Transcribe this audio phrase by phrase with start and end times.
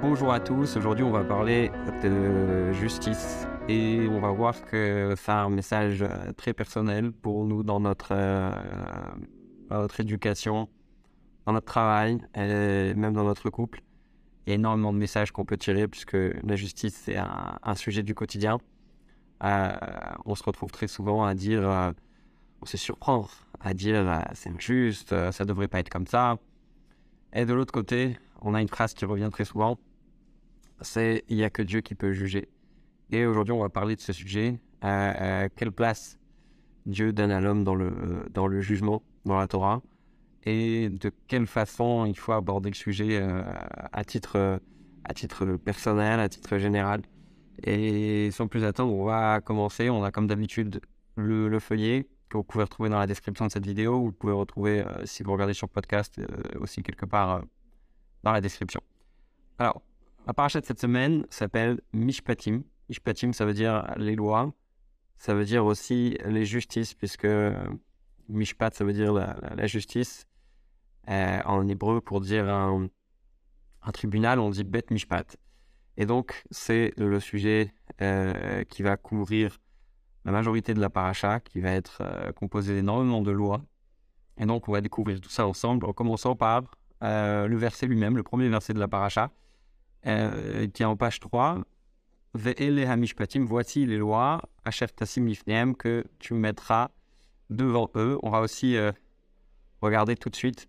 [0.00, 1.72] Bonjour à tous, aujourd'hui on va parler
[2.04, 7.64] de justice et on va voir que a un message euh, très personnel pour nous
[7.64, 8.52] dans notre, euh,
[9.70, 10.68] notre éducation,
[11.46, 13.82] dans notre travail et même dans notre couple.
[14.46, 18.04] Il y a énormément de messages qu'on peut tirer puisque la justice c'est un, sujet
[18.04, 18.58] du quotidien.
[19.42, 19.72] Euh,
[20.26, 21.92] on se retrouve très souvent à dire,
[22.62, 23.26] on se surprend
[23.60, 26.36] à dire c'est injuste, ça devrait pas être comme ça.
[27.32, 29.76] Et de l'autre côté, on a une phrase qui revient très souvent,
[30.80, 32.48] c'est il n'y a que Dieu qui peut juger.
[33.10, 34.60] Et aujourd'hui, on va parler de ce sujet.
[34.84, 36.18] Euh, quelle place
[36.86, 37.92] Dieu donne à l'homme dans le,
[38.32, 39.82] dans le jugement, dans la Torah,
[40.44, 43.42] et de quelle façon il faut aborder le sujet euh,
[43.92, 44.60] à, titre,
[45.04, 47.02] à titre personnel, à titre général?
[47.64, 49.90] Et sans plus attendre, on va commencer.
[49.90, 50.80] On a comme d'habitude
[51.16, 54.00] le, le, feuillet que vous pouvez retrouver dans la description de cette vidéo.
[54.00, 56.26] Vous pouvez retrouver, euh, si vous regardez sur podcast, euh,
[56.60, 57.40] aussi quelque part euh,
[58.22, 58.80] dans la description.
[59.58, 59.82] Alors,
[60.28, 62.62] la paracha de cette semaine s'appelle Mishpatim.
[62.90, 64.52] Mishpatim, ça veut dire les lois.
[65.16, 67.26] Ça veut dire aussi les justices, puisque
[68.28, 70.26] Mishpat, ça veut dire la, justice.
[71.06, 72.88] en hébreu, pour dire un,
[73.82, 75.38] un, tribunal, on dit Bet Mishpat.
[75.96, 79.58] Et donc, c'est le sujet euh, qui va couvrir
[80.26, 83.62] la majorité de la paracha, qui va être euh, composé d'énormément de lois.
[84.36, 86.64] Et donc, on va découvrir tout ça ensemble, en commençant par
[87.02, 89.30] euh, le verset lui-même, le premier verset de la paracha,
[90.72, 91.58] qui est en page 3.
[92.34, 96.90] Ve'ele hamishpatim, voici les lois, que tu mettras
[97.50, 98.18] devant eux.
[98.22, 98.76] On va aussi
[99.80, 100.68] regarder tout de suite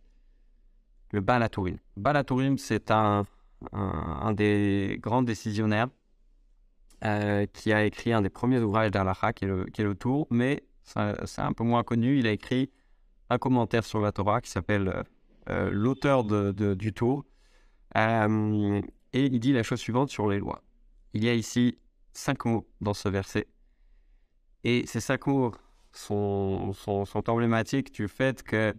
[1.12, 1.78] le Balaturim.
[1.98, 3.26] Balaturim, c'est un
[3.72, 5.88] un, un, des grands décisionnaires
[7.06, 10.64] euh, qui a écrit un des premiers ouvrages d'Alaha, qui, qui, est le Tour, mais
[10.84, 12.20] c'est un peu moins connu.
[12.20, 12.72] Il a écrit
[13.30, 15.04] un commentaire sur la Torah qui s'appelle
[15.50, 17.26] euh, L'auteur du Tour.
[19.16, 20.62] Euh, et il dit la chose suivante sur les lois.
[21.14, 21.78] Il y a ici
[22.14, 23.48] cinq mots dans ce verset.
[24.64, 25.54] Et ces cinq mots
[25.92, 26.74] sont,
[27.28, 28.74] emblématiques du fait que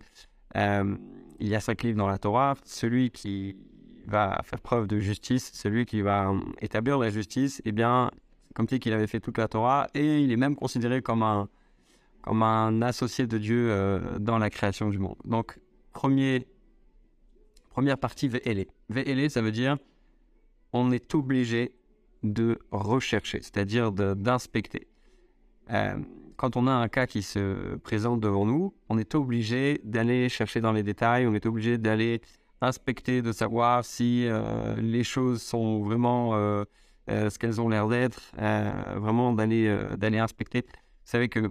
[0.54, 2.54] il y a cinq livres dans la Torah.
[2.64, 3.56] Celui qui
[4.06, 8.10] va faire preuve de justice, celui qui va euh, établir la justice, eh bien,
[8.54, 11.48] comme si qu'il avait fait toute la Torah, et il est même considéré comme un,
[12.22, 15.16] comme un associé de Dieu euh, dans la création du monde.
[15.24, 15.58] Donc,
[15.92, 16.46] premier,
[17.70, 18.66] première partie, Ve'ele.
[18.88, 19.78] Ve'ele, ça veut dire
[20.72, 21.74] on est obligé
[22.22, 24.88] de rechercher, c'est-à-dire d'inspecter.
[25.70, 25.98] Euh,
[26.36, 30.60] quand on a un cas qui se présente devant nous, on est obligé d'aller chercher
[30.60, 32.20] dans les détails, on est obligé d'aller
[32.60, 36.64] inspecter, de savoir si euh, les choses sont vraiment euh,
[37.08, 38.32] ce qu'elles ont l'air d'être,
[38.96, 40.60] vraiment d'aller d'aller inspecter.
[40.60, 41.50] Vous savez que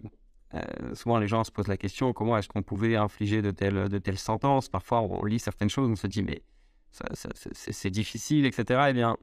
[0.94, 3.98] souvent les gens se posent la question comment est-ce qu'on pouvait infliger de telles, de
[3.98, 4.70] telles sentences?
[4.70, 6.44] Parfois on lit certaines choses, on se dit mais
[6.92, 8.88] c'est difficile, etc.
[8.90, 9.18] Eh bien,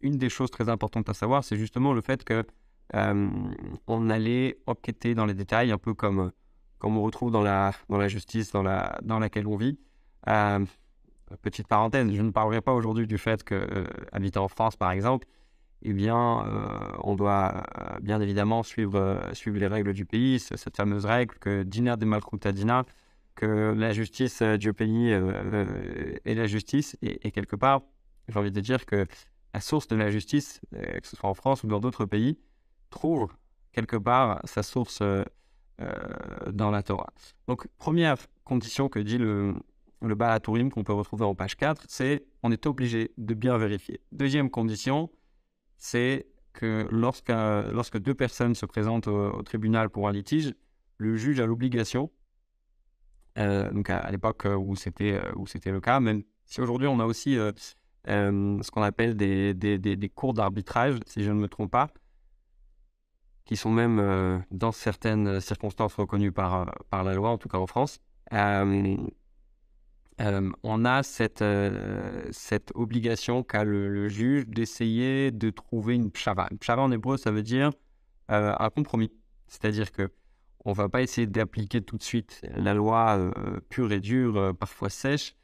[0.00, 2.44] une des choses très importantes à savoir, c'est justement le fait que
[2.92, 6.30] on allait enquêter dans les détails, un peu comme,
[6.82, 7.72] on retrouve dans la,
[8.08, 9.78] justice dans, la, dans laquelle on vit.
[10.28, 10.64] Euh,
[11.42, 14.92] petite parenthèse, je ne parlerai pas aujourd'hui du fait que, euh, habiter en France par
[14.92, 15.26] exemple,
[15.84, 20.40] eh bien, euh, on doit euh, bien évidemment suivre, euh, suivre les règles du pays,
[20.40, 22.84] cette fameuse règle que Dina de Malkruta Dina,
[23.34, 27.82] que la justice du pays est la justice, et, quelque part,
[28.28, 29.06] j'ai envie de dire que
[29.52, 32.38] la source de la justice, que ce soit en France ou dans d'autres pays,
[32.90, 33.32] trouve
[33.72, 35.02] quelque part sa source
[36.52, 37.12] dans la Torah.
[37.48, 39.54] Donc, première condition que dit le,
[40.00, 44.00] le qu'on peut retrouver en page 4, c'est on est obligé de bien vérifier.
[44.12, 45.10] Deuxième condition,
[45.76, 50.54] c'est que lorsque, deux personnes se présentent au, tribunal pour un litige,
[50.98, 52.23] le juge a l'obligation, euh,
[53.36, 57.38] donc à, l'époque où c'était où c'était le cas, même si aujourd'hui on a aussi
[57.38, 57.52] euh,
[58.08, 61.88] euh, ce qu'on appelle des, des, des, cours d'arbitrage, si je ne me trompe pas,
[63.44, 67.58] qui sont même euh, dans certaines circonstances reconnues par, par la loi, en tout cas
[67.58, 68.00] en France.
[68.32, 68.96] Euh,
[70.20, 76.46] euh, on a cette, euh, cette obligation qu'a le, juge d'essayer de trouver une pshava.
[76.50, 77.70] Une pshava en hébreu, ça veut dire
[78.30, 79.10] euh, un compromis.
[79.48, 80.10] C'est-à-dire que
[80.64, 84.52] on va pas essayer d'appliquer tout de suite la loi euh, pure et dure, euh,
[84.52, 85.34] parfois sèche.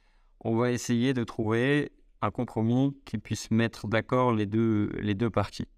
[0.40, 5.30] On va essayer de trouver un compromis qui puisse mettre d'accord les deux, les deux
[5.30, 5.68] parties.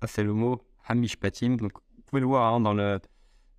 [0.00, 1.56] Ça, c'est le mot hamishpatim.
[1.56, 3.00] Donc, vous pouvez le voir hein, dans, le,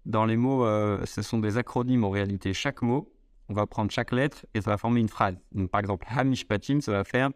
[0.06, 2.54] dans les mots, euh, ce sont des acronymes en réalité.
[2.54, 3.12] Chaque mot
[3.50, 5.36] on va prendre chaque lettre et ça va former une phrase.
[5.52, 7.30] Donc, par exemple, Hamishpatim, ça va faire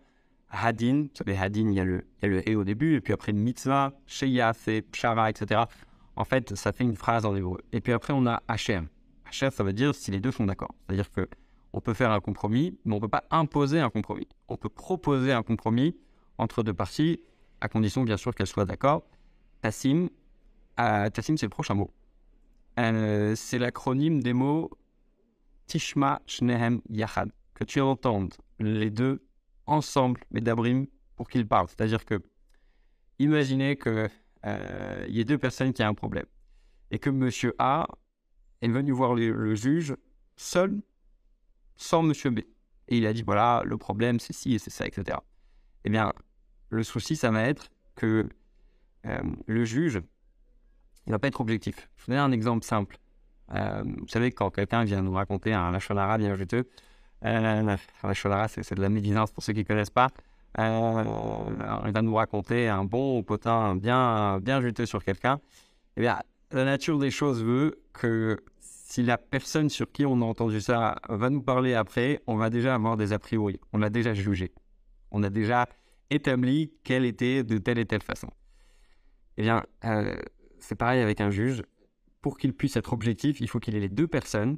[0.50, 1.04] Hadin.
[1.04, 3.94] Vous savez, Hadin, il y a le, il et au début, et puis après mitzvah,
[4.08, 5.62] Sheya, c'est Pshara, etc.
[6.20, 7.62] En fait, ça fait une phrase en hébreu.
[7.72, 8.82] Et puis après, on a Hacher.
[9.26, 10.76] Hacher, ça veut dire si les deux sont d'accord.
[10.86, 11.28] C'est-à-dire que
[11.72, 14.28] On peut faire un compromis, mais on ne peut pas imposer un compromis.
[14.48, 15.96] On peut proposer un compromis
[16.40, 17.22] entre deux parties,
[17.62, 19.04] à condition bien sûr qu'elles soient d'accord.
[19.62, 20.10] Tassim,
[20.80, 21.94] euh, Tassim c'est le prochain mot.
[22.80, 24.72] Euh, c'est l'acronyme des mots
[25.68, 27.32] Tishma Shnehem Yachad.
[27.54, 29.22] Que tu entendes les deux
[29.68, 31.68] ensemble, mais d'abrim, pour qu'ils parlent.
[31.70, 32.20] C'est-à-dire que,
[33.20, 34.10] imaginez qu'il
[34.46, 36.26] euh, y ait deux personnes qui ont un problème
[36.92, 37.88] et que monsieur A
[38.62, 39.96] est venu voir le, juge
[40.36, 40.82] seul,
[41.76, 42.40] sans monsieur B.
[42.88, 45.18] Et il a dit voilà, le problème c'est ci et c'est ça, etc.
[45.86, 46.14] Eh bien,
[46.70, 48.28] le souci, ça va être que
[49.06, 50.02] euh, le juge,
[51.06, 51.90] il va pas être objectif.
[51.98, 52.98] Je vous donne un exemple simple.
[53.54, 56.70] Euh, vous savez, quand quelqu'un vient nous raconter un lachonara bien juteux,
[57.26, 60.10] euh, lachonara, c'est de la médisance pour ceux qui ne connaissent pas.
[60.58, 61.04] Euh,
[61.86, 65.40] il va nous raconter un bon potin bien, bien juteux sur quelqu'un.
[65.96, 66.20] Eh bien,
[66.52, 70.96] la nature des choses veut que si la personne sur qui on a entendu ça
[71.08, 73.60] va nous parler après, on va déjà avoir des a priori.
[73.74, 74.52] On l'a déjà jugé.
[75.12, 75.68] On a déjà
[76.10, 78.30] établi qu'elle était de telle et telle façon.
[79.38, 80.16] Eh bien, euh,
[80.60, 81.62] c'est pareil avec un juge.
[82.22, 84.58] Pour qu'il puisse être objectif, il faut qu'il ait les deux personnes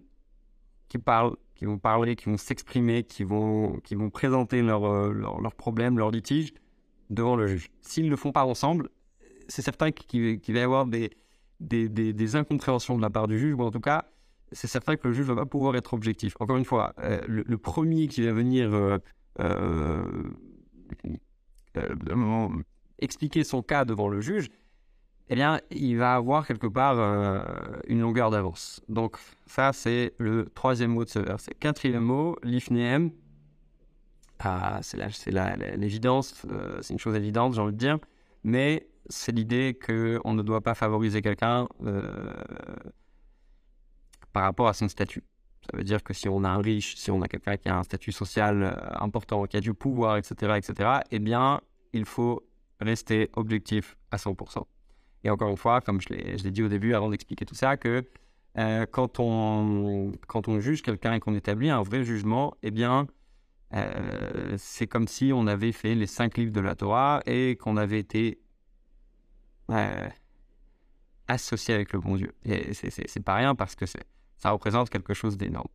[0.88, 5.13] qui parlent, qui vont parler, qui vont s'exprimer, qui vont, qui vont présenter leurs euh,
[5.13, 6.56] leur, problèmes, leurs litiges
[7.12, 7.69] devant le juge.
[7.81, 8.90] S'ils ne le font pas ensemble,
[9.48, 11.12] c'est certain qu'il va y avoir des,
[11.60, 14.06] des, des, incompréhensions de la part du juge, ou en tout cas,
[14.52, 16.34] c'est certain que le juge ne va pas pouvoir être objectif.
[16.40, 18.98] Encore une fois, euh, le, premier qui va venir
[22.98, 24.50] expliquer son cas devant le juge,
[25.31, 27.42] eh bien, il va avoir quelque part euh,
[27.88, 28.81] une longueur d'avance.
[28.89, 31.54] Donc, ça, c'est le troisième mot de ce verset.
[31.57, 33.12] Quatrième mot, l'ifneem.
[34.39, 34.98] Ah, c'est
[35.78, 37.98] l'évidence, euh, c'est une chose évidente, j'ai envie de dire,
[38.44, 42.33] mais c'est l'idée qu'on ne doit pas favoriser quelqu'un euh,
[44.33, 45.24] par rapport à son statut.
[45.62, 47.78] Ça veut dire que si on a un riche, si on a quelqu'un qui a
[47.78, 51.62] un statut social important, qui a du pouvoir, etc., etc., eh bien,
[51.94, 52.44] il faut
[52.81, 54.66] rester objectif à 100%.
[55.23, 58.06] Et encore une fois, comme je l'ai dit au début avant d'expliquer tout ça, que
[58.57, 60.12] euh, quand, on,
[60.59, 63.07] juge quelqu'un et qu'on établit un vrai jugement, eh bien,
[63.73, 67.77] euh, c'est comme si on avait fait les cinq livres de la Torah et qu'on
[67.77, 68.41] avait été
[69.69, 70.09] euh,
[71.27, 72.33] associé avec le bon Dieu.
[72.44, 75.69] Et c'est pas rien parce que ça représente quelque chose d'énorme.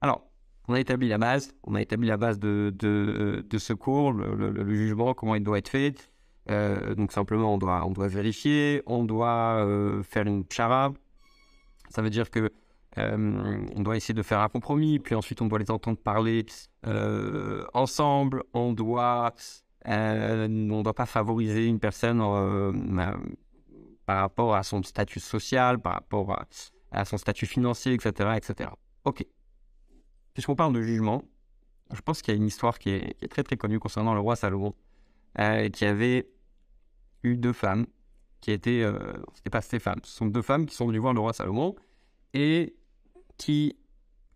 [0.00, 0.30] Alors,
[0.68, 4.74] on a établi la base, on a établi la base de, de, ce cours, le,
[4.76, 6.09] jugement, comment il doit être fait.
[6.50, 10.92] Euh, donc simplement, on doit, on doit vérifier, on doit euh, faire une chara.
[11.88, 12.50] Ça veut dire que
[12.98, 16.44] euh, on doit essayer de faire un compromis, puis ensuite on doit les entendre parler
[17.72, 18.42] ensemble.
[18.52, 19.32] On doit,
[19.86, 22.18] on doit pas favoriser une personne
[24.06, 26.44] par rapport à son statut social, par rapport
[26.90, 28.70] à, son statut financier, etc., etc.
[29.04, 29.24] Ok.
[30.34, 31.22] Puisqu'on parle de jugement,
[31.92, 34.14] je pense qu'il y a une histoire qui est, qui est, très très connue concernant
[34.14, 34.74] le roi Salomon,
[35.72, 36.28] qui avait
[37.22, 37.86] eu deux femmes
[38.40, 38.98] qui étaient, euh,
[39.34, 41.76] c'était pas ces femmes, ce sont deux femmes qui sont venues voir le roi Salomon
[42.32, 42.74] et
[43.36, 43.76] qui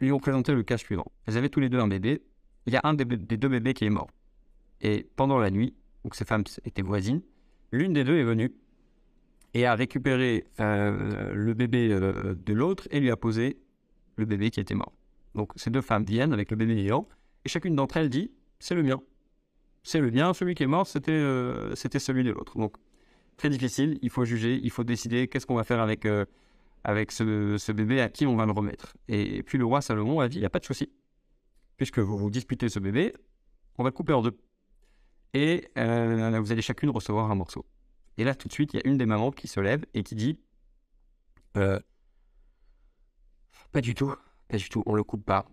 [0.00, 1.06] lui ont présenté le cas suivant.
[1.26, 2.22] Elles avaient tous les deux un bébé.
[2.66, 4.08] Il y a un des, deux bébés qui est mort.
[4.80, 7.22] Et pendant la nuit, donc ces femmes étaient voisines,
[7.72, 8.52] l'une des deux est venue
[9.54, 13.58] et a récupéré euh, le bébé euh, de l'autre et lui a posé
[14.16, 14.92] le bébé qui était mort.
[15.34, 17.08] Donc ces deux femmes viennent avec le bébé vivant
[17.44, 19.00] et chacune d'entre elles dit c'est le mien
[19.84, 20.34] c'est le bien.
[20.34, 22.58] Celui qui est mort, c'était euh, c'était celui de l'autre.
[22.58, 22.76] Donc,
[23.36, 23.98] très difficile.
[24.02, 26.24] Il faut juger, il faut décider qu'est-ce qu'on va faire avec, euh,
[26.82, 28.96] avec ce, bébé, à qui on va le remettre.
[29.08, 30.90] Et, puis, le roi Salomon a dit il n'y a pas de souci.
[31.76, 33.12] Puisque vous vous disputez ce bébé,
[33.78, 34.36] on va le couper en deux.
[35.34, 37.66] Et euh, vous allez chacune recevoir un morceau.
[38.16, 40.02] Et là, tout de suite, il y a une des mamans qui se lève et
[40.02, 40.38] qui dit
[41.52, 41.80] Pas
[43.82, 44.14] du tout,
[44.48, 45.46] pas du tout, on le coupe pas.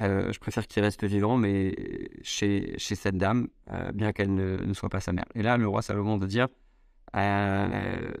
[0.00, 1.74] Euh, je préfère qu'il reste vivant, mais
[2.22, 5.24] chez, cette dame, euh, bien qu'elle ne, soit pas sa mère.
[5.34, 6.48] Et là, le roi Salomon de dire
[7.16, 8.12] euh,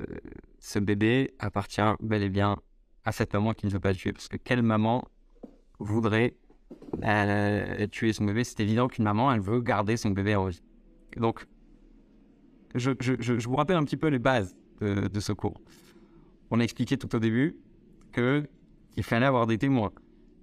[0.58, 2.56] ce bébé appartient bel et bien
[3.04, 4.12] à cette maman qui ne veut pas le tuer.
[4.12, 5.04] Parce que quelle maman
[5.78, 6.34] voudrait
[7.92, 8.42] tuer son bébé?
[8.42, 10.62] C'est évident qu'une maman, elle veut garder son bébé en vie.
[11.16, 11.46] Donc,
[12.74, 15.60] je, vous rappelle un petit peu les bases de, de ce cours.
[16.50, 17.56] On a expliqué tout au début
[18.12, 19.92] qu'il fallait avoir des témoins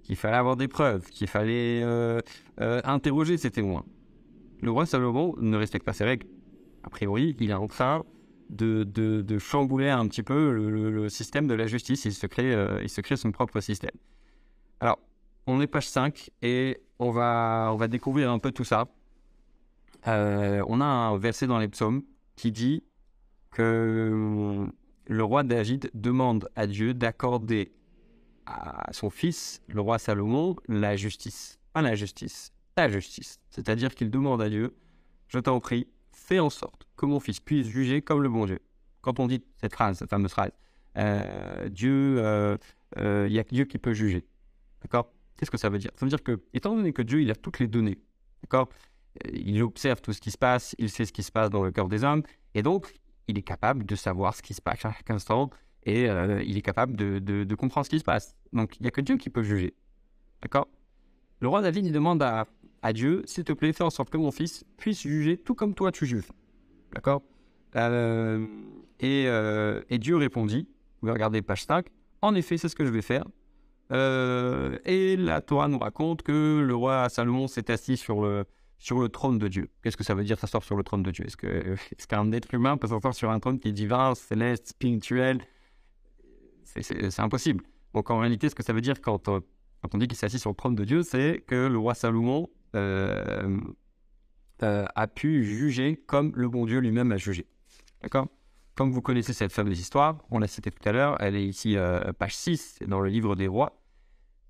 [0.06, 2.20] qu'il fallait avoir des preuves, qu'il fallait euh,
[2.60, 3.84] euh, interroger ces témoins.
[4.62, 6.28] Le roi Salomon ne respecte pas ces règles.
[6.84, 8.04] A priori, il est en train
[8.48, 12.04] de, de, chambouler un petit peu le, système de la justice.
[12.04, 13.90] Il se, crée, euh, il se crée son propre système.
[14.78, 15.00] Alors,
[15.48, 18.86] on est page 5 et on va, on va découvrir un peu tout ça.
[20.06, 22.02] on a un verset dans les psaumes
[22.36, 22.84] qui dit
[23.50, 24.68] que
[25.08, 27.72] le roi David demande à Dieu d'accorder
[28.46, 31.58] à son fils, le roi Salomon, la justice.
[31.72, 33.40] pas la justice, la justice.
[33.50, 34.76] C'est-à-dire qu'il demande à Dieu,
[35.28, 38.60] je t'en prie, fais en sorte que mon fils puisse juger comme le bon Dieu.
[39.02, 40.50] Quand on dit cette phrase, cette fameuse phrase,
[40.96, 42.56] euh, Dieu, il euh,
[42.98, 44.24] euh, y a Dieu qui peut juger.
[44.82, 45.12] D'accord?
[45.36, 45.90] Qu'est-ce que ça veut dire?
[45.94, 47.98] Ça veut dire que, étant donné que Dieu, il a toutes les données,
[48.42, 48.68] d'accord?
[49.32, 51.72] Il observe tout ce qui se passe, il sait ce qui se passe dans le
[51.72, 52.22] cœur des hommes,
[52.54, 52.94] et donc,
[53.28, 55.50] il est capable de savoir ce qui se passe à chaque instant,
[55.86, 56.08] et
[56.44, 58.36] il est capable de, comprendre ce qui se passe.
[58.52, 59.72] Donc, il n'y a que Dieu qui peut juger.
[60.42, 60.68] D'accord?
[61.40, 62.46] Le roi David, il demande à,
[62.92, 65.90] Dieu, s'il te plaît, fais en sorte que mon fils puisse juger tout comme toi
[65.90, 66.28] tu juges.
[66.94, 67.22] D'accord?
[67.74, 68.46] Euh,
[69.02, 71.86] euh, et, Dieu répondit, vous pouvez regarder page 5,
[72.22, 73.24] en effet, c'est ce que je vais faire.
[73.92, 78.44] Euh, et la Torah nous raconte que le roi Salomon s'est assis sur le,
[78.78, 79.68] sur le trône de Dieu.
[79.82, 81.26] Qu'est-ce que ça veut dire s'asseoir sur le trône de Dieu?
[81.26, 81.36] Est-ce
[81.92, 85.40] est qu'un être humain peut s'asseoir sur un trône qui est divin, céleste, spirituel
[86.80, 87.64] C'est impossible.
[87.94, 90.38] Donc en réalité, ce que ça veut dire quand, quand on dit qu'il s'est assis
[90.38, 92.48] sur le trône de Dieu, c'est que le roi Salomon
[94.60, 97.46] a pu juger comme le bon Dieu lui-même a jugé.
[98.02, 98.28] D'accord?
[98.76, 101.78] Comme vous connaissez cette fameuse histoire, on l'a citée tout à l'heure, elle est ici
[101.78, 103.82] euh, page 6 dans le livre des rois.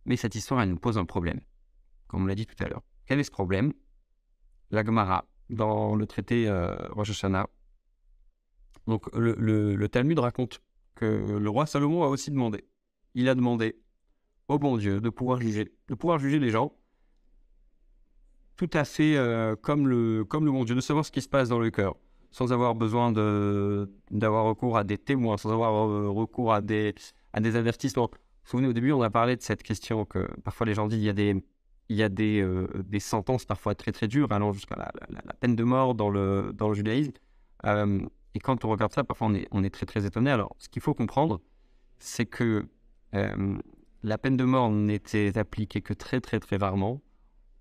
[0.04, 1.40] Mais cette histoire, elle nous pose un problème,
[2.08, 2.82] comme on l'a dit tout à l'heure.
[3.06, 3.72] Quel est ce problème?
[4.72, 7.46] La Gemara, dans le traité euh, Rosh Hashanah,
[8.88, 10.60] donc le, Talmud raconte
[10.96, 12.64] que le roi Salomon a aussi demandé.
[13.14, 13.76] Il a demandé
[14.48, 16.72] au bon Dieu de pouvoir juger, de pouvoir juger les gens
[18.56, 21.28] tout à fait euh, comme, le, comme le bon Dieu, de savoir ce qui se
[21.28, 21.94] passe dans le cœur
[22.36, 26.94] sans avoir besoin d'avoir recours à des témoins, sans avoir euh, recours à des,
[27.32, 28.10] à des avertissements.
[28.12, 30.86] Vous vous souvenez, au début, on a parlé de cette question que parfois les gens
[30.86, 31.42] disent il y a des,
[31.88, 35.56] il y a des, euh, des sentences parfois très très dures, allant jusqu'à la, peine
[35.56, 37.12] de mort dans le, dans le judaïsme.
[38.36, 40.30] Et quand on regarde ça, parfois on est, très très étonné.
[40.30, 41.40] Alors, ce qu'il faut comprendre,
[41.98, 42.68] c'est que
[44.02, 47.00] la peine de mort n'était appliquée que très très très rarement.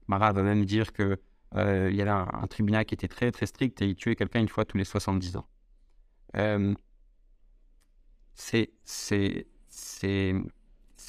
[0.07, 1.17] Marat va même dire que
[1.55, 4.41] euh, il y avait un, tribunal qui était très très strict et il tuait quelqu'un
[4.41, 5.47] une fois tous les 70 ans.
[6.35, 6.75] Euh,
[8.33, 8.73] c'est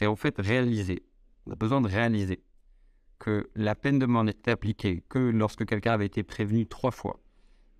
[0.07, 1.03] en fait réaliser,
[1.47, 2.41] on a besoin de réaliser
[3.19, 7.19] que la peine de mort n'était appliquée que lorsque quelqu'un avait été prévenu trois fois.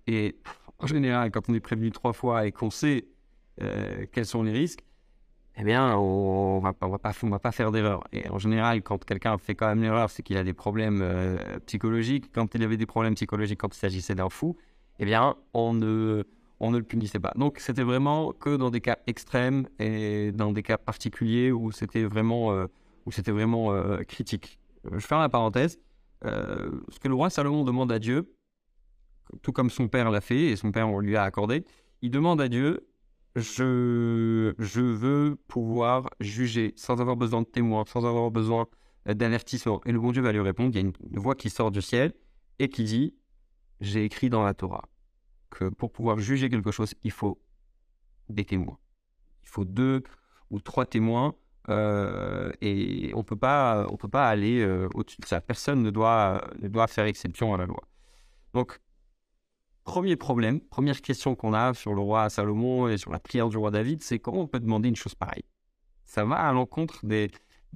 [0.07, 0.35] Et
[0.79, 3.05] en général, quand on est prévenu trois fois et qu'on sait
[3.61, 4.83] euh, quels sont les risques,
[5.59, 6.99] eh bien, on ne va,
[7.39, 8.03] pas, faire d'erreur.
[8.13, 11.37] Et en général, quand quelqu'un fait quand même l'erreur, c'est qu'il a des problèmes euh,
[11.65, 12.31] psychologiques.
[12.31, 14.55] Quand il avait des problèmes psychologiques, quand il s'agissait d'un fou,
[14.99, 16.23] eh bien, on ne,
[16.61, 17.33] le punissait pas.
[17.35, 22.03] Donc, c'était vraiment que dans des cas extrêmes et dans des cas particuliers où c'était
[22.03, 22.67] vraiment, euh,
[23.07, 23.71] où c'était vraiment
[24.07, 24.59] critique.
[24.91, 25.79] Je ferme la parenthèse.
[26.23, 28.36] ce que le roi Salomon demande à Dieu,
[29.41, 31.65] tout comme son père l'a fait et son père on lui a accordé,
[32.01, 32.87] il demande à Dieu
[33.37, 38.65] je, je veux pouvoir juger sans avoir besoin de témoins, sans avoir besoin
[39.05, 39.79] d'avertissement.
[39.85, 41.81] Et le bon Dieu va lui répondre, il y a une voix qui sort du
[41.81, 42.13] ciel
[42.59, 43.15] et qui dit,
[43.79, 44.85] j'ai écrit dans la Torah
[45.49, 47.39] que pour pouvoir juger quelque chose, il faut
[48.29, 48.77] des témoins.
[49.43, 50.03] Il faut deux
[50.49, 51.35] ou trois témoins
[51.69, 55.41] euh, et on peut pas, on peut pas aller euh, au-dessus de ça.
[55.41, 57.83] Personne ne doit, ne doit faire exception à la loi.
[58.53, 58.79] Donc,
[59.87, 63.55] Premier problème, première question qu'on a sur le roi Salomon et sur la prière du
[63.55, 65.45] roi David, c'est comment on peut demander une chose pareille?
[66.03, 67.31] Ça va à l'encontre des,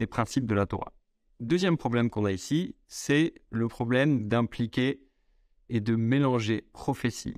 [0.09, 0.91] principes de la Torah.
[1.39, 5.01] Deuxième problème qu'on a ici, c'est le problème d'impliquer
[5.69, 7.37] et de mélanger prophétie,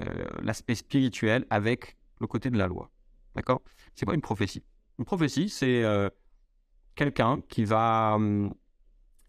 [0.00, 2.90] euh, l'aspect spirituel, avec le côté de la loi.
[3.36, 3.62] D'accord?
[3.94, 4.64] C'est pas une prophétie
[4.98, 6.10] Une prophétie, c'est euh,
[6.96, 8.52] quelqu'un qui va, hum,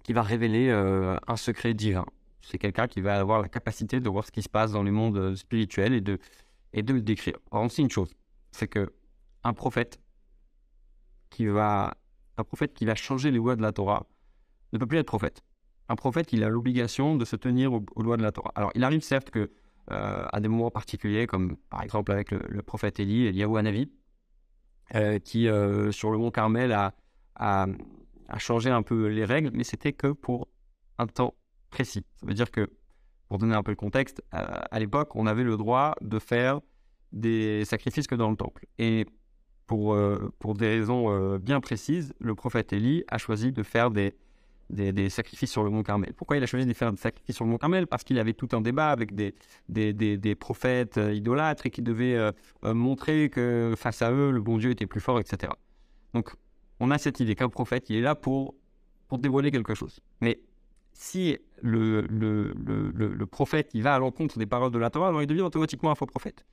[0.03, 2.05] qui va révéler euh, un secret divin
[2.43, 4.91] c'est quelqu'un qui va avoir la capacité de voir ce qui se passe dans le
[4.91, 6.19] monde euh, spirituel et de,
[6.73, 7.39] et de le décrire.
[7.49, 8.13] Par contre, une chose,
[8.51, 8.93] c'est que
[9.43, 9.99] un prophète
[11.29, 11.95] qui va
[12.37, 14.07] un prophète qui va changer les lois de la Torah
[14.71, 15.43] ne peut plus être prophète.
[15.87, 18.51] Un prophète, il a l'obligation de se tenir aux, lois de la Torah.
[18.55, 19.51] Alors, il arrive certes que
[19.91, 23.91] euh, des moments particuliers, comme par exemple avec le, prophète Élie, Eliyahu Hanavi,
[24.95, 25.47] euh, qui
[25.91, 26.95] sur le mont Carmel a,
[27.35, 27.67] a,
[28.39, 30.47] changé un peu les règles, mais c'était que pour
[30.97, 31.35] un temps
[31.73, 32.05] précis.
[32.19, 32.69] Ça veut dire que,
[33.27, 36.61] pour donner un peu le contexte, à, l'époque, on avait le droit de faire
[37.11, 38.65] des sacrifices que dans le temple.
[38.77, 39.05] Et
[39.65, 43.89] pour, euh, pour des raisons euh, bien précises, le prophète Élie a choisi de faire
[43.89, 44.13] des,
[44.69, 46.13] des, sacrifices sur le mont Carmel.
[46.13, 47.87] Pourquoi il a choisi de faire des sacrifices sur le mont Carmel?
[47.87, 49.33] Parce qu'il avait tout un débat avec des,
[49.67, 52.31] des, des prophètes euh, idolâtres et qui devaient
[52.63, 55.51] montrer que face à eux, le bon Dieu était plus fort, etc.
[56.13, 56.35] Donc,
[56.79, 58.55] on a cette idée qu'un prophète, il est là pour,
[59.07, 60.01] pour dévoiler quelque chose.
[60.21, 60.39] Mais
[60.93, 65.41] si le, prophète il va à l'encontre des paroles de la Torah, alors il devient
[65.41, 66.45] automatiquement un faux prophète.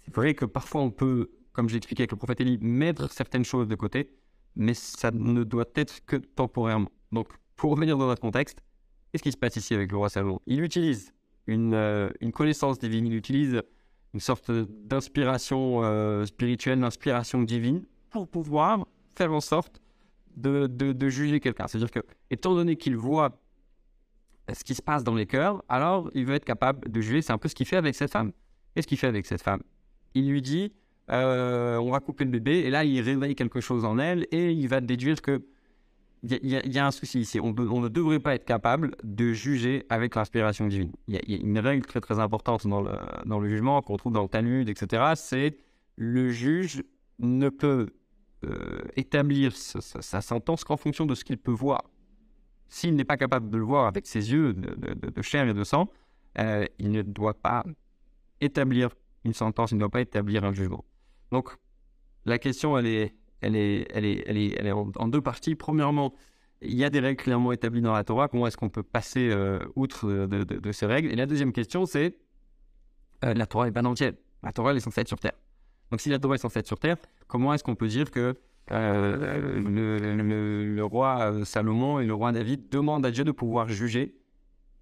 [0.00, 3.44] C'est vrai que parfois on peut, comme j'ai expliqué avec le prophète Élie, mettre certaines
[3.44, 4.14] choses de côté,
[4.56, 6.90] mais ça ne doit être que temporairement.
[7.12, 8.60] Donc pour revenir dans notre contexte,
[9.12, 10.40] qu'est-ce qui se passe ici avec le roi Salomon?
[10.46, 11.12] Il utilise
[11.46, 13.62] une, euh, une, connaissance divine, il utilise
[14.14, 19.80] une sorte d'inspiration euh, spirituelle, d'inspiration divine pour pouvoir faire en sorte
[20.34, 21.66] de juger quelqu'un.
[21.66, 23.41] C'est-à-dire que, étant donné qu'il voit
[24.52, 27.22] ce qui se passe dans les cœurs, alors il veut être capable de juger.
[27.22, 28.32] C'est un peu ce qu'il fait avec cette femme.
[28.74, 29.62] Qu'est-ce qu'il fait avec cette femme?
[30.14, 30.72] Il lui dit
[31.10, 34.52] euh, on va couper le bébé, et là il réveille quelque chose en elle, et
[34.52, 35.42] il va déduire que
[36.24, 37.40] il y, a un souci ici.
[37.40, 40.92] On, ne devrait pas être capable de juger avec l'inspiration divine.
[41.08, 42.92] Il y, a une règle très très importante dans le,
[43.26, 45.14] dans le jugement qu'on trouve dans le Talmud, etc.
[45.16, 45.56] C'est
[45.96, 46.84] le juge
[47.18, 47.88] ne peut
[48.44, 51.82] euh, établir sa, sentence qu'en fonction de ce qu'il peut voir.
[52.72, 55.90] S'il n'est pas capable de le voir avec ses yeux de, chair et de sang,
[56.38, 57.66] euh, il ne doit pas
[58.40, 58.88] établir
[59.26, 60.82] une sentence, il ne doit pas établir un jugement.
[61.32, 61.50] Donc,
[62.24, 65.54] la question, elle est, elle est, elle est, elle est, elle est en, deux parties.
[65.54, 66.14] Premièrement,
[66.62, 68.28] il y a des règles clairement établies dans la Torah.
[68.28, 71.12] Comment est-ce qu'on peut passer euh, outre de, ces règles?
[71.12, 72.16] Et la deuxième question, c'est
[73.22, 74.14] euh, la Torah est pas entière.
[74.42, 75.36] La Torah, elle est censée être sur terre.
[75.90, 76.96] Donc, si la Torah est censée être sur terre,
[77.28, 78.34] comment est-ce qu'on peut dire que
[78.72, 84.14] euh, le, roi Salomon et le roi David demandent à Dieu de pouvoir juger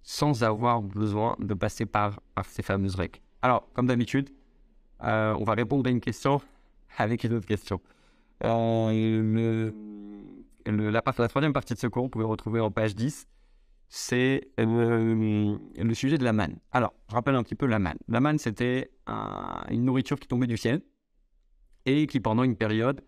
[0.03, 4.29] sans avoir besoin de passer par, ces fameuses règles Alors, comme d'habitude,
[5.01, 6.41] on va répondre à une question
[6.97, 7.81] avec une autre question.
[8.43, 9.71] Euh,
[10.65, 13.27] la, troisième partie de ce cours, vous pouvez retrouver en page 10,
[13.89, 16.57] c'est euh, le sujet de la manne.
[16.71, 17.97] Alors, je rappelle un petit peu la manne.
[18.07, 18.91] La manne, c'était
[19.69, 20.81] une nourriture qui tombait du ciel
[21.85, 23.03] et qui, pendant une période,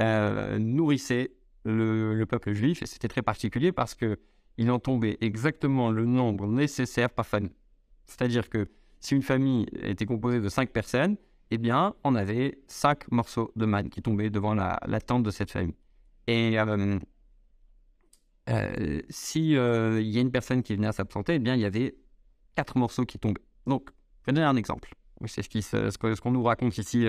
[0.00, 1.32] euh, nourrissait
[1.64, 2.82] le, peuple juif.
[2.82, 7.54] Et c'était très particulier parce qu'il en tombait exactement le nombre nécessaire par famille.
[8.06, 8.68] C'est-à-dire que
[9.00, 11.16] si une famille était composée de 5 personnes,
[11.50, 15.50] eh bien, on avait cinq morceaux de manne qui tombaient devant la, tente de cette
[15.50, 15.74] famille.
[16.26, 16.98] Et euh,
[18.48, 21.60] euh, si euh, il y a une personne qui venait à s'absenter, eh bien, il
[21.60, 21.96] y avait
[22.54, 23.42] quatre morceaux qui tombaient.
[23.66, 24.94] Donc, je vais donner un exemple.
[25.26, 27.06] C'est ce qu'on nous raconte ici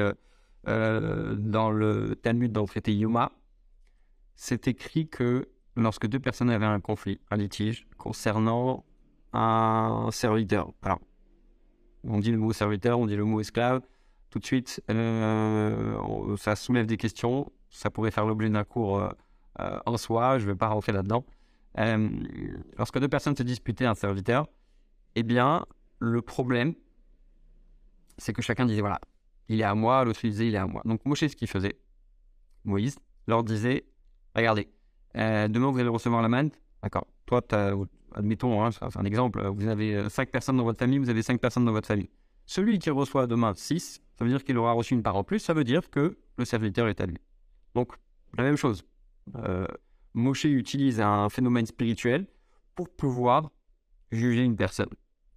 [0.65, 3.31] dans le Talmud, dans le traité Yuma.
[4.35, 8.85] C'est écrit que lorsque deux personnes avaient un conflit, un litige, concernant
[9.33, 10.71] un serviteur.
[10.81, 10.99] Alors,
[12.03, 13.81] on dit le mot serviteur, on dit le mot esclave
[14.31, 17.51] tout de suite, euh, ça soulève des questions.
[17.69, 19.09] Ça pourrait faire l'objet d'un cours euh,
[19.59, 20.39] euh, en soi.
[20.39, 21.25] Je ne vais pas rentrer là-dedans.
[22.77, 24.47] lorsque deux personnes se disputaient un serviteur,
[25.15, 25.65] eh bien,
[25.99, 26.73] le problème,
[28.17, 29.01] c'est que chacun disait voilà,
[29.51, 30.81] il est à moi, l'autre disait il est à moi.
[30.85, 31.77] Donc, Moshe, ce qu'il faisait,
[32.63, 33.85] Moïse leur disait
[34.35, 34.69] regardez,
[35.13, 36.51] demain vous allez recevoir la manne.
[36.81, 37.07] D'accord.
[37.25, 37.41] Toi,
[38.15, 41.39] admettons, hein, c'est un exemple, vous avez cinq personnes dans votre famille, vous avez cinq
[41.39, 42.09] personnes dans votre famille.
[42.45, 45.39] Celui qui reçoit demain 6, ça veut dire qu'il aura reçu une part en plus,
[45.39, 47.17] ça veut dire que le serviteur est à lui.
[47.75, 47.93] Donc,
[48.37, 48.83] la même chose.
[49.35, 49.65] Euh,
[50.13, 52.27] Moshe utilise un phénomène spirituel
[52.75, 53.51] pour pouvoir
[54.11, 54.89] juger une personne.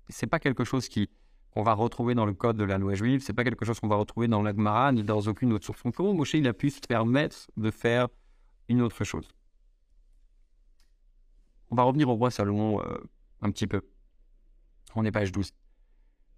[0.08, 1.08] C'est pas quelque chose qui
[1.54, 3.88] qu'on va retrouver dans le code de la loi juive, c'est pas quelque chose qu'on
[3.88, 5.80] va retrouver dans l'Agmara ni dans aucune autre source.
[5.94, 8.08] Comment Moshe il a pu se permettre de faire
[8.68, 9.28] une autre chose?
[11.70, 12.98] On va revenir au roi Salomon euh,
[13.40, 13.82] un petit peu.
[14.96, 15.52] On est page 12.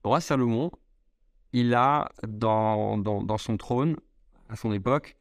[0.04, 0.70] Le roi Salomon,
[1.52, 3.96] il a dans, dans, son trône,
[4.50, 5.16] à son époque,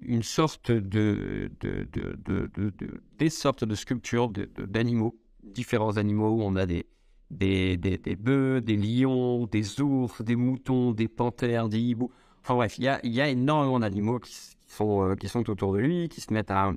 [0.00, 6.40] une sorte de, de, de, des sortes de sculptures d'animaux, différents animaux.
[6.42, 6.86] On a des,
[7.30, 12.10] des, des, bœufs, des lions, des ours, des moutons, des panthères, des hiboux.
[12.42, 14.34] Enfin bref, il y a, y a énormément d'animaux qui,
[14.66, 16.72] sont, euh, qui sont autour de lui, qui se mettent à,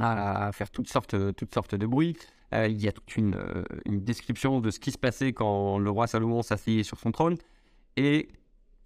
[0.00, 2.16] à faire toutes sortes, toutes sortes de bruits.
[2.54, 5.90] Euh, il y a toute euh, une, description de ce qui se passait quand le
[5.90, 7.36] roi Salomon s'asseyait sur son trône
[7.96, 8.28] et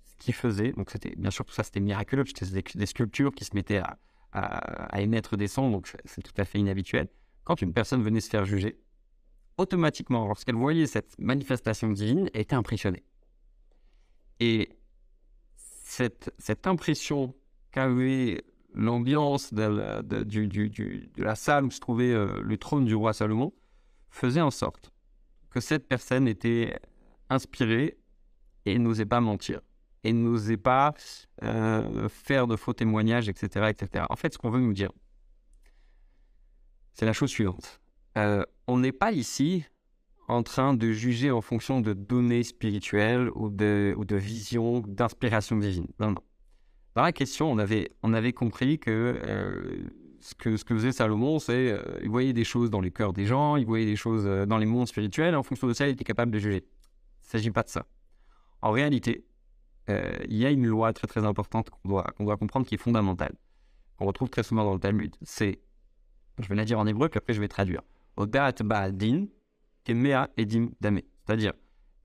[0.06, 0.72] ce qu'il faisait.
[0.72, 3.82] Donc, bien sûr tout ça, c'était miraculeux, c'était des, sculptures qui se mettaient
[4.32, 7.08] à, émettre des sons, donc c'est tout à fait inhabituel.
[7.44, 8.78] Quand une personne venait se faire juger,
[9.60, 13.04] automatiquement, lorsqu'elle voyait cette manifestation divine, était impressionnée.
[14.40, 14.70] Et
[15.54, 17.34] cette, impression
[17.72, 18.42] qu'avait
[18.72, 23.52] l'ambiance de, la, de, la salle où se trouvait euh, le trône du roi Salomon
[24.08, 24.92] faisait en sorte
[25.50, 26.78] que cette personne était
[27.28, 27.98] inspirée
[28.64, 29.60] et n'osait pas mentir
[30.04, 30.94] et n'osait pas
[31.42, 34.06] euh, faire de faux témoignages, etc., etc.
[34.08, 34.92] En fait, ce qu'on veut nous dire,
[36.94, 37.79] c'est la chose suivante.
[38.18, 39.64] Euh, on n'est pas ici
[40.28, 45.86] en train de juger en fonction de données spirituelles ou de, visions, d'inspiration divine.
[45.98, 46.22] Non, non
[46.94, 49.88] dans la question, on avait, compris que, euh,
[50.20, 53.12] ce que ce que faisait Salomon, c'est euh, il voyait des choses dans les cœurs
[53.12, 55.72] des gens, il voyait des choses euh, dans les mondes spirituels, et en fonction de
[55.72, 56.64] ça, il était capable de juger.
[56.64, 57.86] Il ne s'agit pas de ça.
[58.60, 59.24] En réalité,
[60.28, 62.78] il y a une loi très très importante qu'on doit, qu'on doit comprendre qui est
[62.78, 63.34] fondamentale,
[63.96, 65.16] qu'on retrouve très souvent dans le Talmud.
[65.22, 65.58] C'est
[66.38, 67.82] Je vais la dire en hébreu, puis après je vais traduire.
[71.26, 71.52] C'est-à-dire,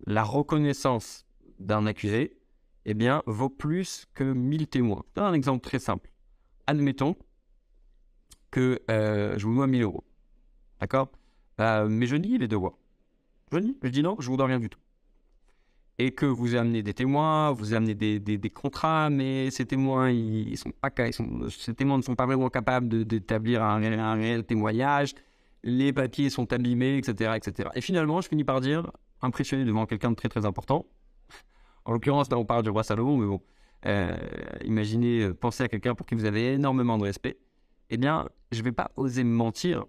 [0.05, 1.25] la reconnaissance
[1.59, 2.37] d'un accusé,
[2.85, 5.03] eh bien, vaut plus que 1000 témoins.
[5.15, 6.11] un exemple très simple.
[6.67, 7.15] Admettons
[8.51, 10.03] que euh, je vous dois 1000 euros.
[10.79, 11.09] D'accord?
[11.59, 12.77] Euh, Mais je nie les devoirs.
[13.51, 13.77] Je nie.
[13.81, 14.79] Je dis non, je vous dois rien du tout.
[15.97, 20.57] Et que vous amenez des témoins, vous amenez des, des, contrats, mais ces témoins, ils,
[20.81, 25.13] pas, ils sont, ces témoins ne sont pas vraiment capables d'établir un, réel témoignage.
[25.65, 27.69] Les papiers sont abîmés, etc., etc.
[27.75, 30.85] Et finalement, je finis par dire, impressionné devant quelqu'un de très très important.
[31.85, 33.41] En l'occurrence, là, on parle du roi Salomon, mais bon,
[33.87, 34.15] euh,
[34.63, 37.37] imaginez, euh, pensez à quelqu'un pour qui vous avez énormément de respect.
[37.89, 39.85] Eh bien, je ne vais pas oser me mentir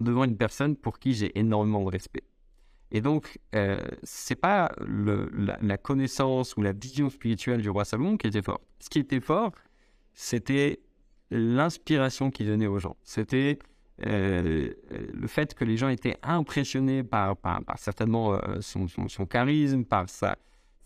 [0.00, 2.24] devant une personne pour qui j'ai énormément de respect.
[2.92, 8.28] Et donc, euh, c'est pas la, connaissance ou la vision spirituelle du roi Salomon qui
[8.28, 8.62] était forte.
[8.78, 9.52] Ce qui était fort,
[10.14, 10.80] c'était
[11.30, 12.96] l'inspiration qu'il donnait aux gens.
[13.02, 13.58] C'était
[14.06, 14.72] euh,
[15.26, 17.36] le fait que les gens étaient impressionnés par,
[17.78, 20.36] certainement euh, son, charisme, par sa,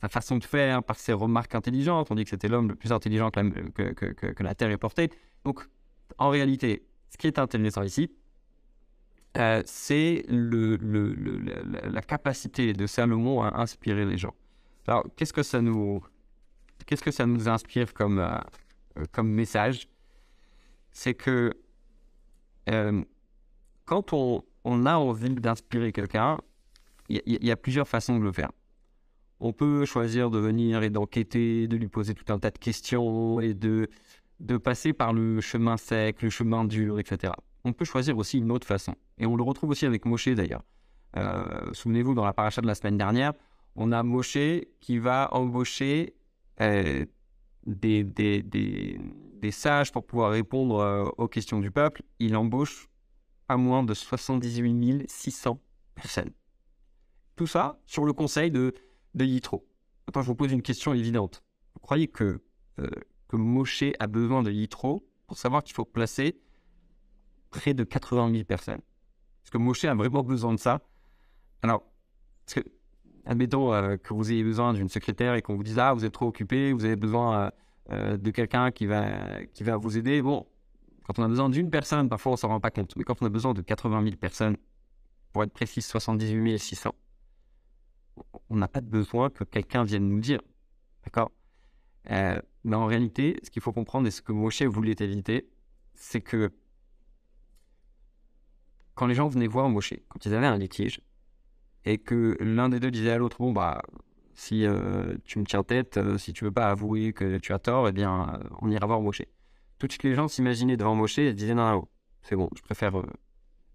[0.08, 2.10] façon de faire, par ses remarques intelligentes.
[2.10, 5.10] On dit que c'était l'homme le plus intelligent que la, Terre ait porté.
[5.44, 5.68] Donc,
[6.16, 8.10] en réalité, ce qui est intéressant ici,
[9.36, 14.34] euh, c'est la, capacité de Salomon à inspirer les gens.
[14.86, 16.00] Alors, qu'est-ce que ça nous,
[17.46, 19.86] inspire comme, euh, comme message?
[20.92, 21.52] C'est que
[23.90, 26.38] quand on, a envie d'inspirer quelqu'un,
[27.08, 28.52] il y, a plusieurs façons de le faire.
[29.40, 33.40] On peut choisir de venir et d'enquêter, de lui poser tout un tas de questions
[33.40, 33.88] et de,
[34.62, 37.32] passer par le chemin sec, le chemin dur, etc
[37.64, 38.94] on peut choisir aussi une autre façon.
[39.18, 40.62] Et on le retrouve aussi avec Moshe d'ailleurs.
[41.16, 43.32] Euh, souvenez-vous, dans la paracha de la semaine dernière,
[43.76, 44.38] on a Moshe
[44.80, 46.14] qui va embaucher
[46.60, 47.04] euh,
[47.66, 52.02] des, des, sages pour pouvoir répondre euh, aux questions du peuple.
[52.18, 52.88] Il embauche
[53.50, 55.60] pas moins de 78 600
[55.96, 56.30] personnes.
[57.34, 58.72] Tout ça sur le conseil de,
[59.16, 59.66] de Yitro.
[60.06, 61.42] Attends, je vous pose une question évidente.
[61.74, 62.40] Vous croyez que,
[62.76, 66.40] que Moshe a besoin de Yitro pour savoir qu'il faut placer
[67.50, 68.82] près de 80 000 personnes?
[69.42, 70.80] Est-ce que Moshe a vraiment besoin de ça?
[71.62, 71.82] Alors,
[72.46, 72.70] parce que,
[73.24, 76.12] admettons euh, que vous ayez besoin d'une secrétaire et qu'on vous dise Ah, vous êtes
[76.12, 77.50] trop occupé, vous avez besoin euh,
[77.90, 80.22] euh, de quelqu'un qui va, qui va vous aider.
[80.22, 80.46] Bon,
[81.04, 82.94] quand on a besoin d'une personne, parfois on s'en rend pas compte.
[82.96, 84.56] Mais quand on a besoin de 80 000 personnes,
[85.32, 86.94] pour être précis, 78 600,
[88.48, 90.40] on n'a pas besoin que quelqu'un vienne nous dire.
[91.04, 91.30] D'accord?
[92.08, 95.48] Mais en réalité, ce qu'il faut comprendre et ce que Moshe voulait éviter,
[95.94, 96.52] c'est que
[98.94, 101.00] quand les gens venaient voir Moshe, quand ils avaient un litige,
[101.84, 103.82] et que l'un des deux disait à l'autre, bon, bah,
[104.34, 107.58] si euh, tu me tiens tête, euh, si tu veux pas avouer que tu as
[107.58, 109.22] tort, eh bien, euh, on ira voir Moshe.
[109.80, 111.88] Tout de suite, les gens s'imaginaient devant Moshe et disaient, non, non,
[112.22, 112.92] c'est bon, je préfère,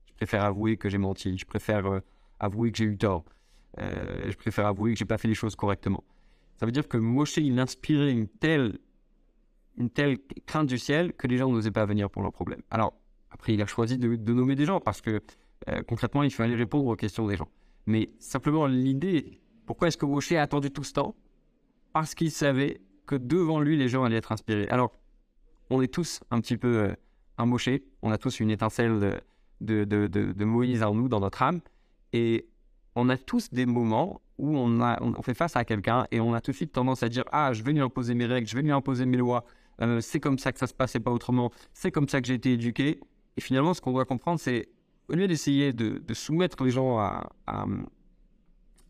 [0.06, 1.84] je préfère avouer que j'ai menti, je préfère
[2.40, 3.26] avouer que j'ai eu tort,
[3.78, 6.04] je préfère avouer que j'ai pas fait les choses correctement.
[6.58, 8.78] Ça veut dire que Moshe, il inspirait une telle,
[9.78, 12.62] une telle crainte du ciel que les gens n'osaient pas venir pour leurs problèmes.
[12.70, 12.94] Alors,
[13.32, 15.22] après, il a choisi de, nommer des gens parce que
[15.70, 17.50] euh, concrètement, il fallait répondre aux questions des gens.
[17.86, 21.16] Mais simplement, l'idée, pourquoi est-ce que Moshe a attendu tout ce temps?
[21.92, 24.68] Parce qu'il savait que devant lui, les gens allaient être inspirés.
[24.70, 24.94] Alors,
[25.70, 26.90] on est tous un petit peu
[27.40, 27.70] euh, Moshe,
[28.02, 29.22] on a tous une étincelle
[29.62, 31.62] de, Moïse en nous, dans notre âme,
[32.14, 32.48] et
[32.96, 36.52] on a tous des moments où on, fait face à quelqu'un et on a tout
[36.52, 38.72] de suite tendance à dire Ah, je vais lui imposer mes règles, je vais lui
[38.72, 39.46] imposer mes lois,
[39.82, 42.28] euh, c'est comme ça que ça se passe et pas autrement, c'est comme ça que
[42.28, 43.00] j'ai été éduqué.
[43.38, 44.70] Et finalement, ce qu'on doit comprendre, c'est
[45.10, 47.28] au lieu d'essayer de, soumettre les gens à,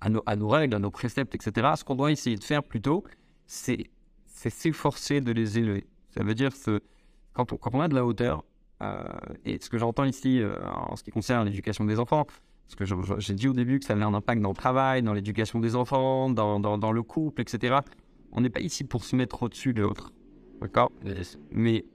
[0.09, 3.03] nos, règles, à nos préceptes, etc., ce qu'on doit essayer de faire plutôt,
[3.47, 3.89] c'est
[4.27, 5.88] s'efforcer de les élever.
[6.15, 6.82] Ça veut dire que
[7.34, 8.43] quand on, quand on a de la hauteur,
[8.82, 9.04] euh,
[9.45, 12.25] et ce que j'entends ici euh, en ce qui concerne l'éducation des enfants,
[12.65, 15.13] parce que j'ai dit au début que ça avait un impact dans le travail, dans
[15.13, 17.78] l'éducation des enfants, dans, dans, dans, le couple, etc.
[18.32, 20.12] On n'est pas ici pour se mettre au-dessus de l'autre.
[20.62, 20.91] D'accord?
[21.51, 21.86] Mais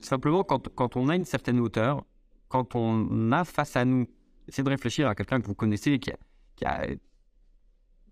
[0.00, 2.04] Simplement, quand, quand, on a une certaine hauteur,
[2.48, 4.06] quand on a face à nous,
[4.48, 6.16] essayez de réfléchir à quelqu'un que vous connaissez qui a,
[6.56, 6.86] qui a,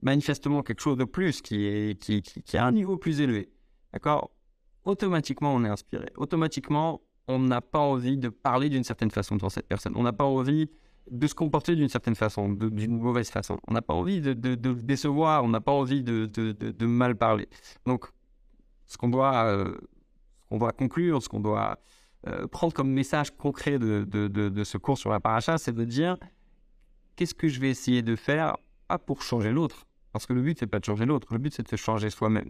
[0.03, 3.49] manifestement quelque chose de plus, qui, est, qui, qui, a un niveau plus élevé.
[3.93, 4.31] D'accord?
[4.89, 6.07] Automatiquement, on est inspiré.
[6.17, 9.93] Automatiquement, on n'a pas envie de parler d'une certaine façon devant cette personne.
[9.97, 10.71] On n'a pas envie
[11.11, 13.61] de se comporter d'une certaine façon, d'une mauvaise façon.
[13.69, 17.51] On n'a pas envie de, de, décevoir, on n'a pas envie de, de, mal parler.
[17.85, 18.07] Donc,
[18.87, 19.77] ce qu'on doit euh,
[20.51, 21.79] doit conclure, ce qu'on doit
[22.27, 26.17] euh, prendre comme message concret de, de, ce cours sur la paracha, c'est de dire
[27.15, 28.57] qu'est-ce que je vais essayer de faire
[28.89, 31.53] pas pour changer l'autre, parce que le but c'est pas de changer l'autre, le but
[31.53, 32.49] c'est de se changer soi-même.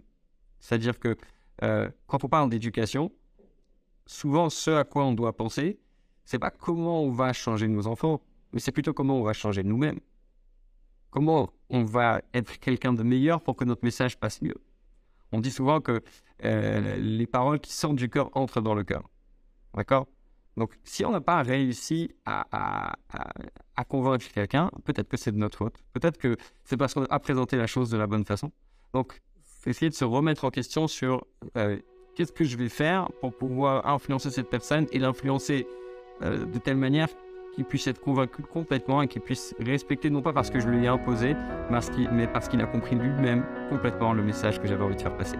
[0.61, 1.17] C'est-à-dire que
[1.63, 3.11] euh, quand on parle d'éducation,
[4.05, 5.79] souvent ce à quoi on doit penser,
[6.25, 8.21] c'est pas comment on va changer nos enfants,
[8.53, 9.99] mais c'est plutôt comment on va changer nous-mêmes.
[11.09, 14.55] Comment on va être quelqu'un de meilleur pour que notre message passe mieux.
[15.31, 16.01] On dit souvent que
[16.43, 19.09] euh, les paroles qui sortent du cœur entrent dans le cœur.
[19.73, 20.07] D'accord?
[20.57, 22.95] Donc, si on n'a pas réussi à,
[23.87, 25.83] convaincre quelqu'un, peut-être que c'est de notre faute.
[25.93, 28.51] Peut-être que c'est parce qu'on a présenté la chose de la bonne façon.
[28.93, 29.21] Donc,
[29.65, 31.25] essayer de se remettre en question sur
[31.57, 31.77] euh,
[32.15, 35.67] qu'est-ce que je vais faire pour pouvoir influencer cette personne et l'influencer
[36.21, 37.09] euh, de telle manière
[37.55, 40.85] qu'il puisse être convaincu complètement et qu'il puisse respecter, non pas parce que je lui
[40.85, 41.35] ai imposé,
[42.11, 45.37] mais parce qu'il a compris lui-même complètement le message que j'avais envie de faire passer.